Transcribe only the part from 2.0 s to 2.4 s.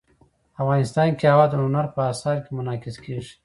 اثار